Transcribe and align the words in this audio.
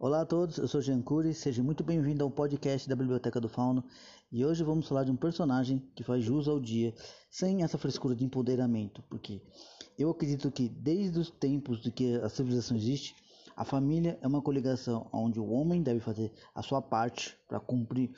Olá 0.00 0.20
a 0.20 0.24
todos, 0.24 0.58
eu 0.58 0.68
sou 0.68 0.80
Jean 0.80 1.02
Cury, 1.02 1.34
seja 1.34 1.60
muito 1.60 1.82
bem-vindo 1.82 2.22
ao 2.22 2.30
podcast 2.30 2.88
da 2.88 2.94
Biblioteca 2.94 3.40
do 3.40 3.48
Fauno 3.48 3.82
e 4.30 4.44
hoje 4.44 4.62
vamos 4.62 4.86
falar 4.86 5.02
de 5.02 5.10
um 5.10 5.16
personagem 5.16 5.82
que 5.96 6.04
faz 6.04 6.22
jus 6.22 6.46
ao 6.46 6.60
dia, 6.60 6.94
sem 7.28 7.64
essa 7.64 7.76
frescura 7.76 8.14
de 8.14 8.24
empoderamento, 8.24 9.02
porque 9.10 9.42
eu 9.98 10.08
acredito 10.08 10.52
que 10.52 10.68
desde 10.68 11.18
os 11.18 11.30
tempos 11.32 11.82
de 11.82 11.90
que 11.90 12.14
a 12.14 12.28
civilização 12.28 12.76
existe, 12.76 13.12
a 13.56 13.64
família 13.64 14.16
é 14.22 14.28
uma 14.28 14.40
coligação 14.40 15.10
onde 15.12 15.40
o 15.40 15.50
homem 15.50 15.82
deve 15.82 15.98
fazer 15.98 16.32
a 16.54 16.62
sua 16.62 16.80
parte 16.80 17.36
para 17.48 17.58
cumprir 17.58 18.12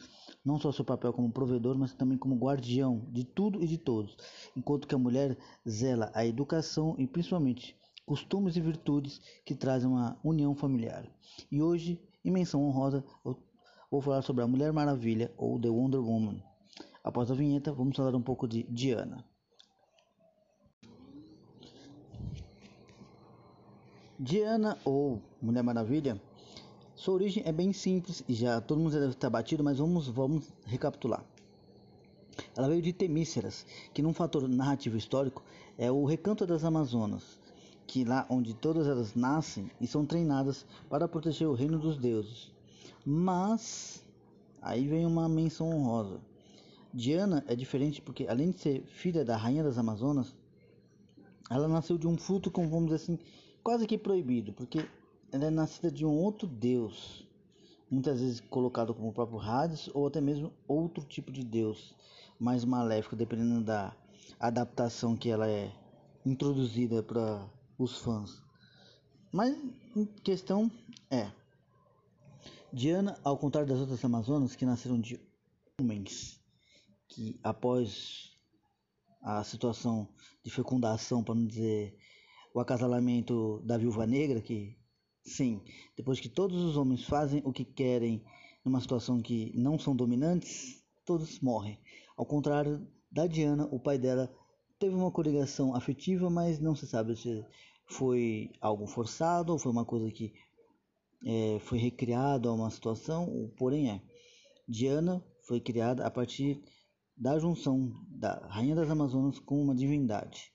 não 0.44 0.58
só 0.58 0.70
seu 0.70 0.84
papel 0.84 1.14
como 1.14 1.32
provedor, 1.32 1.78
mas 1.78 1.94
também 1.94 2.18
como 2.18 2.36
guardião 2.36 3.08
de 3.10 3.24
tudo 3.24 3.64
e 3.64 3.66
de 3.66 3.78
todos, 3.78 4.18
enquanto 4.54 4.86
que 4.86 4.94
a 4.94 4.98
mulher 4.98 5.34
zela 5.66 6.12
a 6.12 6.26
educação 6.26 6.94
e 6.98 7.06
principalmente 7.06 7.74
costumes 8.10 8.56
e 8.56 8.60
virtudes 8.60 9.20
que 9.44 9.54
trazem 9.54 9.88
uma 9.88 10.18
união 10.24 10.52
familiar. 10.52 11.08
E 11.48 11.62
hoje, 11.62 12.02
em 12.24 12.32
menção 12.32 12.64
honrosa, 12.64 13.04
vou 13.88 14.00
falar 14.00 14.20
sobre 14.22 14.42
a 14.42 14.48
Mulher 14.48 14.72
Maravilha 14.72 15.32
ou 15.36 15.60
The 15.60 15.68
Wonder 15.68 16.00
Woman. 16.00 16.42
Após 17.04 17.30
a 17.30 17.34
vinheta, 17.34 17.72
vamos 17.72 17.96
falar 17.96 18.12
um 18.16 18.20
pouco 18.20 18.48
de 18.48 18.64
Diana. 18.64 19.24
Diana 24.18 24.76
ou 24.84 25.22
Mulher 25.40 25.62
Maravilha, 25.62 26.20
sua 26.96 27.14
origem 27.14 27.44
é 27.46 27.52
bem 27.52 27.72
simples 27.72 28.24
e 28.28 28.34
já 28.34 28.60
todo 28.60 28.80
mundo 28.80 28.90
já 28.90 28.98
deve 28.98 29.12
estar 29.12 29.30
batido, 29.30 29.62
mas 29.62 29.78
vamos, 29.78 30.08
vamos 30.08 30.52
recapitular. 30.64 31.24
Ela 32.56 32.66
veio 32.66 32.82
de 32.82 32.92
Temíceras, 32.92 33.64
que 33.94 34.02
num 34.02 34.12
fator 34.12 34.48
narrativo 34.48 34.96
histórico 34.96 35.44
é 35.78 35.92
o 35.92 36.04
recanto 36.04 36.44
das 36.44 36.64
Amazonas, 36.64 37.38
que 37.90 38.04
lá 38.04 38.24
onde 38.30 38.54
todas 38.54 38.86
elas 38.86 39.16
nascem 39.16 39.68
e 39.80 39.84
são 39.84 40.06
treinadas 40.06 40.64
para 40.88 41.08
proteger 41.08 41.48
o 41.48 41.54
reino 41.54 41.76
dos 41.76 41.98
deuses. 41.98 42.52
Mas 43.04 44.06
aí 44.62 44.86
vem 44.86 45.04
uma 45.04 45.28
menção 45.28 45.68
honrosa. 45.68 46.20
Diana 46.94 47.44
é 47.48 47.56
diferente 47.56 48.00
porque 48.00 48.28
além 48.28 48.52
de 48.52 48.60
ser 48.60 48.84
filha 48.86 49.24
da 49.24 49.36
rainha 49.36 49.64
das 49.64 49.76
Amazonas, 49.76 50.36
ela 51.50 51.66
nasceu 51.66 51.98
de 51.98 52.06
um 52.06 52.16
fruto 52.16 52.48
como 52.48 52.68
vamos 52.68 52.90
dizer 52.90 53.02
assim, 53.02 53.18
quase 53.60 53.88
que 53.88 53.98
proibido, 53.98 54.52
porque 54.52 54.88
ela 55.32 55.46
é 55.46 55.50
nascida 55.50 55.90
de 55.90 56.06
um 56.06 56.16
outro 56.16 56.46
deus, 56.46 57.26
muitas 57.90 58.20
vezes 58.20 58.38
colocado 58.38 58.94
como 58.94 59.08
o 59.08 59.12
próprio 59.12 59.40
Hades 59.40 59.90
ou 59.92 60.06
até 60.06 60.20
mesmo 60.20 60.52
outro 60.68 61.02
tipo 61.02 61.32
de 61.32 61.44
deus 61.44 61.92
mais 62.38 62.64
maléfico, 62.64 63.16
dependendo 63.16 63.64
da 63.64 63.92
adaptação 64.38 65.16
que 65.16 65.28
ela 65.28 65.48
é 65.48 65.72
introduzida 66.24 67.02
para 67.02 67.50
os 67.84 67.98
fãs. 67.98 68.42
Mas 69.32 69.56
em 69.96 70.04
questão 70.06 70.70
é 71.10 71.30
Diana, 72.72 73.18
ao 73.24 73.36
contrário 73.36 73.68
das 73.68 73.80
outras 73.80 74.04
Amazonas 74.04 74.54
que 74.54 74.64
nasceram 74.64 75.00
de 75.00 75.20
homens 75.80 76.40
que 77.08 77.38
após 77.42 78.30
a 79.22 79.42
situação 79.44 80.08
de 80.42 80.50
fecundação, 80.50 81.22
para 81.22 81.34
não 81.34 81.46
dizer 81.46 81.96
o 82.54 82.60
acasalamento 82.60 83.60
da 83.64 83.76
viúva 83.76 84.06
negra, 84.06 84.40
que 84.40 84.76
sim, 85.24 85.62
depois 85.96 86.20
que 86.20 86.28
todos 86.28 86.62
os 86.62 86.76
homens 86.76 87.04
fazem 87.04 87.42
o 87.44 87.52
que 87.52 87.64
querem 87.64 88.24
numa 88.64 88.80
situação 88.80 89.20
que 89.20 89.52
não 89.56 89.78
são 89.78 89.94
dominantes, 89.94 90.82
todos 91.04 91.40
morrem. 91.40 91.78
Ao 92.16 92.24
contrário 92.24 92.86
da 93.10 93.26
Diana, 93.26 93.68
o 93.70 93.80
pai 93.80 93.98
dela 93.98 94.32
teve 94.78 94.94
uma 94.94 95.10
coligação 95.10 95.74
afetiva, 95.74 96.30
mas 96.30 96.58
não 96.58 96.74
se 96.74 96.86
sabe 96.86 97.16
se 97.16 97.44
foi 97.90 98.50
algo 98.60 98.86
forçado 98.86 99.58
foi 99.58 99.72
uma 99.72 99.84
coisa 99.84 100.10
que 100.10 100.32
é, 101.26 101.58
foi 101.60 101.78
recriado 101.78 102.48
a 102.48 102.52
uma 102.52 102.70
situação, 102.70 103.52
porém 103.56 103.90
é. 103.90 104.02
Diana 104.66 105.22
foi 105.42 105.60
criada 105.60 106.06
a 106.06 106.10
partir 106.10 106.62
da 107.16 107.38
junção 107.38 107.92
da 108.08 108.46
Rainha 108.46 108.74
das 108.74 108.88
Amazonas 108.88 109.38
com 109.38 109.60
uma 109.60 109.74
divindade. 109.74 110.52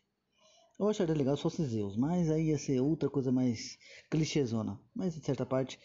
Eu 0.80 0.90
acharia 0.90 1.16
legal 1.16 1.38
se 1.38 1.44
fosse 1.44 1.64
Zeus, 1.66 1.96
mas 1.96 2.30
aí 2.30 2.48
ia 2.48 2.58
ser 2.58 2.82
outra 2.82 3.10
coisa 3.10 3.32
mais 3.32 3.78
clichêzona. 4.10 4.80
Mas 4.94 5.14
de 5.14 5.24
certa 5.24 5.46
parte, 5.46 5.80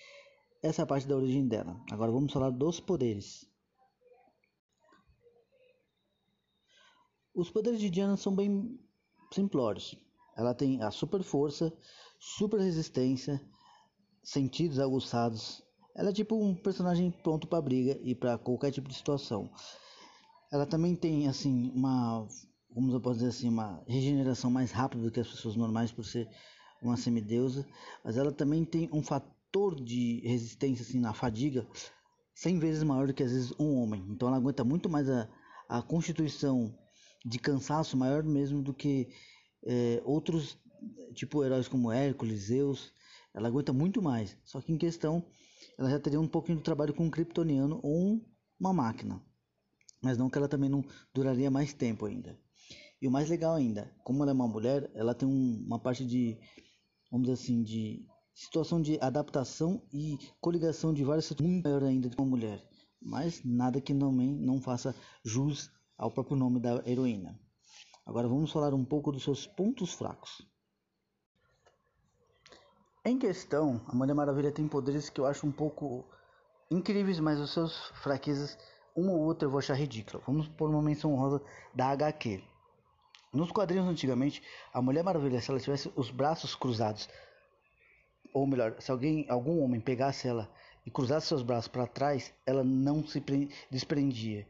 essa 0.62 0.82
é 0.82 0.84
a 0.84 0.86
parte 0.86 1.06
da 1.06 1.16
origem 1.16 1.46
dela. 1.46 1.80
Agora 1.90 2.10
vamos 2.10 2.32
falar 2.32 2.50
dos 2.50 2.80
poderes. 2.80 3.48
Os 7.34 7.50
poderes 7.50 7.78
de 7.78 7.90
Diana 7.90 8.16
são 8.16 8.34
bem 8.34 8.78
simplórios. 9.32 9.96
Ela 10.36 10.54
tem 10.54 10.82
a 10.82 10.90
super 10.90 11.22
força, 11.22 11.72
super 12.18 12.60
resistência, 12.60 13.40
sentidos 14.22 14.78
aguçados. 14.78 15.62
Ela 15.94 16.10
é 16.10 16.12
tipo 16.12 16.36
um 16.36 16.54
personagem 16.54 17.10
pronto 17.10 17.46
para 17.46 17.62
briga 17.62 17.98
e 18.02 18.14
para 18.14 18.38
qualquer 18.38 18.70
tipo 18.70 18.88
de 18.88 18.94
situação. 18.94 19.50
Ela 20.52 20.66
também 20.66 20.94
tem 20.96 21.28
assim 21.28 21.70
uma, 21.74 22.26
como 22.74 22.92
eu 22.92 23.00
posso 23.00 23.16
dizer 23.16 23.28
assim, 23.28 23.48
uma 23.48 23.82
regeneração 23.86 24.50
mais 24.50 24.70
rápida 24.70 25.02
do 25.02 25.10
que 25.10 25.20
as 25.20 25.28
pessoas 25.28 25.56
normais 25.56 25.92
por 25.92 26.04
ser 26.04 26.28
uma 26.82 26.96
semideusa, 26.96 27.66
mas 28.04 28.16
ela 28.16 28.32
também 28.32 28.64
tem 28.64 28.88
um 28.92 29.02
fator 29.02 29.74
de 29.74 30.20
resistência 30.24 30.82
assim 30.82 30.98
na 30.98 31.12
fadiga 31.12 31.66
100 32.34 32.58
vezes 32.58 32.82
maior 32.82 33.06
do 33.06 33.14
que 33.14 33.22
às 33.22 33.32
vezes 33.32 33.52
um 33.58 33.76
homem. 33.76 34.04
Então 34.08 34.28
ela 34.28 34.38
aguenta 34.38 34.64
muito 34.64 34.88
mais 34.88 35.08
a, 35.08 35.28
a 35.68 35.82
constituição 35.82 36.74
de 37.24 37.38
cansaço 37.38 37.96
maior 37.96 38.22
mesmo 38.22 38.62
do 38.62 38.72
que 38.72 39.08
é, 39.64 40.00
outros, 40.04 40.58
tipo 41.14 41.44
heróis 41.44 41.68
como 41.68 41.92
Hércules, 41.92 42.44
Zeus, 42.44 42.92
ela 43.34 43.48
aguenta 43.48 43.72
muito 43.72 44.02
mais. 44.02 44.36
Só 44.44 44.60
que 44.60 44.72
em 44.72 44.78
questão, 44.78 45.24
ela 45.78 45.90
já 45.90 45.98
teria 45.98 46.20
um 46.20 46.28
pouquinho 46.28 46.58
de 46.58 46.64
trabalho 46.64 46.94
com 46.94 47.04
um 47.04 47.10
kryptoniano 47.10 47.80
ou 47.82 47.96
um, 47.96 48.24
uma 48.58 48.72
máquina. 48.72 49.22
Mas 50.02 50.16
não 50.16 50.30
que 50.30 50.38
ela 50.38 50.48
também 50.48 50.70
não 50.70 50.84
duraria 51.14 51.50
mais 51.50 51.72
tempo 51.72 52.06
ainda. 52.06 52.38
E 53.00 53.08
o 53.08 53.10
mais 53.10 53.28
legal 53.28 53.54
ainda, 53.54 53.90
como 54.04 54.22
ela 54.22 54.32
é 54.32 54.34
uma 54.34 54.48
mulher, 54.48 54.90
ela 54.94 55.14
tem 55.14 55.28
um, 55.28 55.64
uma 55.66 55.78
parte 55.78 56.04
de, 56.04 56.38
vamos 57.10 57.26
dizer 57.26 57.42
assim, 57.42 57.62
de 57.62 58.06
situação 58.34 58.80
de 58.80 58.98
adaptação 59.00 59.82
e 59.92 60.18
coligação 60.40 60.92
de 60.92 61.04
várias 61.04 61.24
situações 61.24 61.52
muito 61.52 61.64
maior 61.64 61.84
ainda 61.84 62.08
de 62.08 62.16
uma 62.16 62.26
mulher. 62.26 62.62
Mas 63.00 63.42
nada 63.44 63.80
que 63.80 63.94
também 63.94 64.34
não 64.34 64.60
faça 64.60 64.94
jus 65.24 65.70
ao 65.96 66.10
próprio 66.10 66.36
nome 66.36 66.60
da 66.60 66.82
heroína. 66.86 67.38
Agora 68.04 68.28
vamos 68.28 68.52
falar 68.52 68.74
um 68.74 68.84
pouco 68.84 69.12
dos 69.12 69.22
seus 69.22 69.46
pontos 69.46 69.92
fracos. 69.92 70.46
Em 73.04 73.18
questão, 73.18 73.80
a 73.88 73.94
Mulher 73.94 74.14
Maravilha 74.14 74.52
tem 74.52 74.68
poderes 74.68 75.08
que 75.08 75.20
eu 75.20 75.26
acho 75.26 75.46
um 75.46 75.52
pouco 75.52 76.04
incríveis, 76.70 77.18
mas 77.18 77.40
os 77.40 77.52
seus 77.52 77.88
fraquezas, 78.02 78.58
uma 78.94 79.12
ou 79.12 79.20
outra 79.20 79.46
eu 79.46 79.50
vou 79.50 79.58
achar 79.58 79.74
ridícula. 79.74 80.22
Vamos 80.26 80.48
por 80.48 80.68
uma 80.68 80.82
menção 80.82 81.14
honrosa 81.14 81.42
da 81.74 81.86
HQ. 81.88 82.42
Nos 83.32 83.52
quadrinhos 83.52 83.88
antigamente, 83.88 84.42
a 84.72 84.82
Mulher 84.82 85.04
Maravilha, 85.04 85.40
se 85.40 85.50
ela 85.50 85.60
tivesse 85.60 85.92
os 85.96 86.10
braços 86.10 86.54
cruzados, 86.54 87.08
ou 88.34 88.46
melhor, 88.46 88.74
se 88.80 88.90
alguém, 88.90 89.24
algum 89.28 89.62
homem 89.62 89.80
pegasse 89.80 90.28
ela 90.28 90.50
e 90.84 90.90
cruzasse 90.90 91.28
seus 91.28 91.42
braços 91.42 91.68
para 91.68 91.86
trás, 91.86 92.34
ela 92.44 92.64
não 92.64 93.06
se 93.06 93.22
desprendia. 93.70 94.46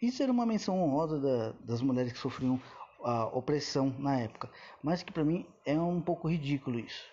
Isso 0.00 0.22
era 0.22 0.32
uma 0.32 0.46
menção 0.46 0.80
honrosa 0.80 1.20
da, 1.20 1.52
das 1.64 1.82
mulheres 1.82 2.12
que 2.12 2.18
sofriam 2.18 2.60
a 3.04 3.26
opressão 3.26 3.94
na 3.98 4.18
época, 4.18 4.50
mas 4.82 5.02
que 5.02 5.12
para 5.12 5.24
mim 5.24 5.46
é 5.64 5.78
um 5.78 6.00
pouco 6.00 6.28
ridículo 6.28 6.78
isso. 6.78 7.04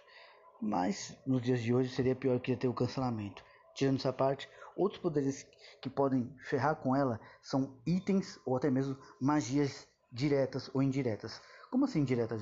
Mas 0.61 1.15
nos 1.25 1.41
dias 1.41 1.61
de 1.61 1.73
hoje 1.73 1.89
seria 1.89 2.15
pior 2.15 2.39
que 2.39 2.55
ter 2.55 2.67
o 2.67 2.73
cancelamento. 2.73 3.43
Tirando 3.73 3.97
essa 3.97 4.11
parte, 4.11 4.49
outros 4.75 5.01
poderes 5.01 5.45
que 5.81 5.89
podem 5.89 6.33
ferrar 6.49 6.75
com 6.75 6.95
ela 6.95 7.19
são 7.41 7.77
itens 7.85 8.39
ou 8.45 8.57
até 8.57 8.69
mesmo 8.69 8.97
magias 9.21 9.87
diretas 10.11 10.69
ou 10.73 10.81
indiretas. 10.81 11.41
Como 11.69 11.85
assim 11.85 11.99
indiretas? 11.99 12.41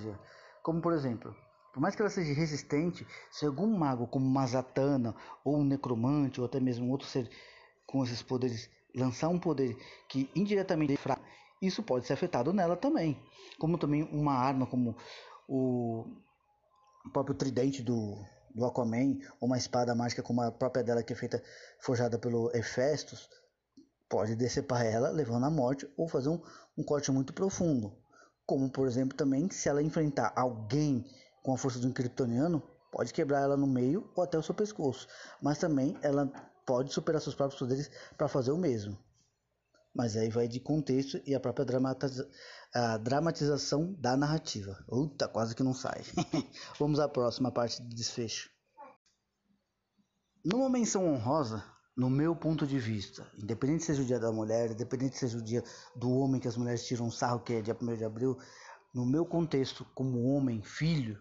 Como 0.63 0.81
por 0.81 0.93
exemplo, 0.93 1.35
por 1.73 1.81
mais 1.81 1.93
que 1.93 2.01
ela 2.01 2.09
seja 2.09 2.33
resistente, 2.33 3.05
se 3.29 3.45
algum 3.45 3.67
mago 3.77 4.07
como 4.07 4.25
uma 4.25 4.47
Zatanna 4.47 5.13
ou 5.43 5.57
um 5.57 5.65
necromante 5.65 6.39
ou 6.39 6.45
até 6.45 6.59
mesmo 6.59 6.89
outro 6.89 7.05
ser 7.07 7.29
com 7.85 8.03
esses 8.03 8.21
poderes 8.21 8.69
lançar 8.95 9.27
um 9.27 9.37
poder 9.37 9.75
que 10.07 10.29
indiretamente 10.33 10.95
fraco 10.95 11.21
isso 11.65 11.83
pode 11.83 12.05
ser 12.05 12.13
afetado 12.13 12.53
nela 12.53 12.75
também. 12.75 13.21
Como 13.59 13.77
também 13.77 14.03
uma 14.03 14.33
arma 14.33 14.65
como 14.65 14.95
o 15.47 16.05
próprio 17.11 17.35
tridente 17.35 17.81
do, 17.81 18.17
do 18.53 18.65
Aquaman, 18.65 19.17
ou 19.39 19.47
uma 19.47 19.57
espada 19.57 19.93
mágica 19.93 20.23
como 20.23 20.41
a 20.41 20.51
própria 20.51 20.83
dela 20.83 21.03
que 21.03 21.13
é 21.13 21.15
feita 21.15 21.43
forjada 21.79 22.17
pelo 22.17 22.49
Hefestos, 22.55 23.29
pode 24.09 24.35
decepar 24.35 24.85
ela, 24.85 25.09
levando 25.09 25.45
à 25.45 25.49
morte 25.49 25.89
ou 25.97 26.07
fazer 26.07 26.29
um, 26.29 26.41
um 26.77 26.83
corte 26.83 27.11
muito 27.11 27.33
profundo. 27.33 27.95
Como, 28.45 28.69
por 28.69 28.87
exemplo, 28.87 29.17
também 29.17 29.49
se 29.49 29.67
ela 29.67 29.81
enfrentar 29.81 30.31
alguém 30.35 31.05
com 31.43 31.53
a 31.53 31.57
força 31.57 31.79
de 31.79 31.87
um 31.87 31.91
kryptoniano, 31.91 32.61
pode 32.91 33.13
quebrar 33.13 33.41
ela 33.41 33.57
no 33.57 33.67
meio 33.67 34.09
ou 34.15 34.23
até 34.23 34.37
o 34.37 34.43
seu 34.43 34.53
pescoço. 34.55 35.07
Mas 35.41 35.57
também 35.57 35.97
ela 36.01 36.31
pode 36.65 36.93
superar 36.93 37.21
seus 37.21 37.35
próprios 37.35 37.59
poderes 37.59 37.91
para 38.17 38.27
fazer 38.27 38.51
o 38.51 38.57
mesmo. 38.57 38.97
Mas 39.95 40.17
aí 40.17 40.29
vai 40.29 40.47
de 40.47 40.59
contexto 40.59 41.21
e 41.25 41.33
a 41.33 41.39
própria 41.39 41.65
dramatiza 41.65 42.29
a 42.73 42.97
dramatização 42.97 43.93
da 43.93 44.17
narrativa. 44.17 44.77
Uta, 44.91 45.29
quase 45.29 45.55
que 45.55 45.63
não 45.63 45.73
sai. 45.73 46.03
Vamos 46.77 46.99
à 46.99 47.07
próxima 47.07 47.49
parte 47.49 47.81
do 47.81 47.95
desfecho. 47.95 48.49
Numa 50.43 50.69
menção 50.69 51.07
honrosa, 51.07 51.63
no 51.95 52.09
meu 52.09 52.35
ponto 52.35 52.67
de 52.67 52.77
vista, 52.77 53.25
independente 53.41 53.85
seja 53.85 54.01
o 54.01 54.05
dia 54.05 54.19
da 54.19 54.31
mulher, 54.31 54.71
independente 54.71 55.17
seja 55.17 55.37
o 55.37 55.41
dia 55.41 55.63
do 55.95 56.11
homem 56.11 56.41
que 56.41 56.47
as 56.49 56.57
mulheres 56.57 56.85
tiram 56.85 57.09
sarro, 57.09 57.39
que 57.39 57.53
é 57.53 57.61
dia 57.61 57.77
1 57.81 57.95
de 57.95 58.03
abril, 58.03 58.37
no 58.93 59.05
meu 59.05 59.25
contexto, 59.25 59.85
como 59.95 60.23
homem, 60.23 60.61
filho 60.61 61.17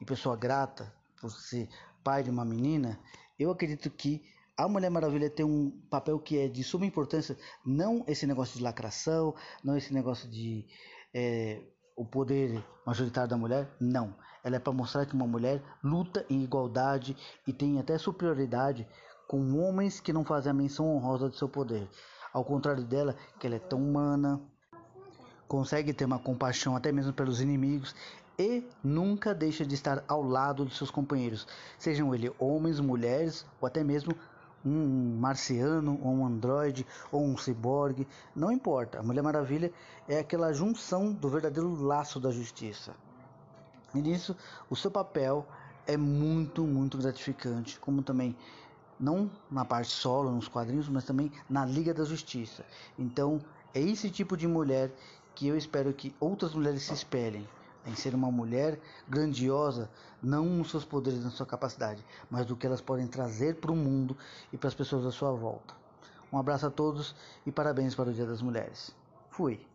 e 0.00 0.04
pessoa 0.04 0.36
grata 0.36 0.94
por 1.20 1.30
ser 1.30 1.68
pai 2.04 2.22
de 2.22 2.30
uma 2.30 2.44
menina, 2.44 3.00
eu 3.38 3.50
acredito 3.50 3.90
que 3.90 4.22
a 4.58 4.66
Mulher 4.66 4.90
Maravilha 4.90 5.30
tem 5.30 5.46
um 5.46 5.70
papel 5.88 6.18
que 6.18 6.36
é 6.36 6.48
de 6.48 6.64
suma 6.64 6.84
importância, 6.84 7.38
não 7.64 8.04
esse 8.08 8.26
negócio 8.26 8.58
de 8.58 8.64
lacração, 8.64 9.32
não 9.62 9.76
esse 9.76 9.94
negócio 9.94 10.28
de 10.28 10.66
é, 11.14 11.62
o 11.96 12.04
poder 12.04 12.64
majoritário 12.84 13.30
da 13.30 13.36
mulher, 13.36 13.70
não. 13.80 14.16
Ela 14.42 14.56
é 14.56 14.58
para 14.58 14.72
mostrar 14.72 15.06
que 15.06 15.14
uma 15.14 15.28
mulher 15.28 15.62
luta 15.82 16.26
em 16.28 16.42
igualdade 16.42 17.16
e 17.46 17.52
tem 17.52 17.78
até 17.78 17.96
superioridade 17.98 18.84
com 19.28 19.60
homens 19.60 20.00
que 20.00 20.12
não 20.12 20.24
fazem 20.24 20.50
a 20.50 20.54
menção 20.54 20.92
honrosa 20.92 21.28
do 21.28 21.36
seu 21.36 21.48
poder. 21.48 21.88
Ao 22.32 22.44
contrário 22.44 22.82
dela, 22.82 23.14
que 23.38 23.46
ela 23.46 23.56
é 23.56 23.60
tão 23.60 23.78
humana, 23.78 24.40
consegue 25.46 25.92
ter 25.92 26.04
uma 26.04 26.18
compaixão 26.18 26.74
até 26.74 26.90
mesmo 26.90 27.12
pelos 27.12 27.40
inimigos 27.40 27.94
e 28.36 28.64
nunca 28.82 29.32
deixa 29.32 29.64
de 29.64 29.74
estar 29.74 30.04
ao 30.08 30.22
lado 30.22 30.66
de 30.66 30.74
seus 30.74 30.90
companheiros, 30.90 31.46
sejam 31.78 32.14
eles 32.14 32.32
homens, 32.38 32.80
mulheres 32.80 33.46
ou 33.60 33.66
até 33.66 33.84
mesmo 33.84 34.14
um 34.64 35.16
marciano, 35.18 35.98
ou 36.02 36.12
um 36.12 36.26
androide, 36.26 36.86
ou 37.10 37.24
um 37.24 37.36
ciborgue, 37.36 38.06
não 38.34 38.50
importa. 38.50 38.98
A 38.98 39.02
Mulher 39.02 39.22
Maravilha 39.22 39.72
é 40.08 40.18
aquela 40.18 40.52
junção 40.52 41.12
do 41.12 41.28
verdadeiro 41.28 41.74
laço 41.74 42.18
da 42.18 42.30
justiça. 42.30 42.94
E 43.94 44.00
nisso, 44.00 44.36
o 44.68 44.76
seu 44.76 44.90
papel 44.90 45.46
é 45.86 45.96
muito, 45.96 46.64
muito 46.64 46.98
gratificante, 46.98 47.80
como 47.80 48.02
também 48.02 48.36
não 49.00 49.30
na 49.50 49.64
parte 49.64 49.90
solo, 49.90 50.30
nos 50.30 50.48
quadrinhos, 50.48 50.88
mas 50.88 51.04
também 51.04 51.32
na 51.48 51.64
Liga 51.64 51.94
da 51.94 52.04
Justiça. 52.04 52.64
Então, 52.98 53.40
é 53.72 53.80
esse 53.80 54.10
tipo 54.10 54.36
de 54.36 54.46
mulher 54.46 54.90
que 55.34 55.46
eu 55.46 55.56
espero 55.56 55.92
que 55.92 56.14
outras 56.18 56.52
mulheres 56.52 56.82
se 56.82 56.92
espelhem 56.92 57.46
em 57.88 57.94
ser 57.94 58.14
uma 58.14 58.30
mulher 58.30 58.78
grandiosa, 59.08 59.90
não 60.22 60.44
nos 60.44 60.70
seus 60.70 60.84
poderes, 60.84 61.24
na 61.24 61.30
sua 61.30 61.46
capacidade, 61.46 62.04
mas 62.30 62.46
do 62.46 62.56
que 62.56 62.66
elas 62.66 62.80
podem 62.80 63.06
trazer 63.06 63.56
para 63.56 63.72
o 63.72 63.76
mundo 63.76 64.16
e 64.52 64.56
para 64.56 64.68
as 64.68 64.74
pessoas 64.74 65.06
à 65.06 65.10
sua 65.10 65.32
volta. 65.32 65.74
Um 66.32 66.38
abraço 66.38 66.66
a 66.66 66.70
todos 66.70 67.14
e 67.46 67.50
parabéns 67.50 67.94
para 67.94 68.10
o 68.10 68.12
Dia 68.12 68.26
das 68.26 68.42
Mulheres. 68.42 68.94
Fui. 69.30 69.66